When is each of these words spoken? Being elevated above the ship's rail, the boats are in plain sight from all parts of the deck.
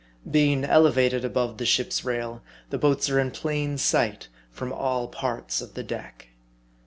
Being 0.27 0.65
elevated 0.65 1.23
above 1.23 1.59
the 1.59 1.65
ship's 1.67 2.03
rail, 2.03 2.41
the 2.71 2.79
boats 2.79 3.07
are 3.11 3.19
in 3.19 3.29
plain 3.29 3.77
sight 3.77 4.29
from 4.49 4.73
all 4.73 5.07
parts 5.07 5.61
of 5.61 5.75
the 5.75 5.83
deck. 5.83 6.29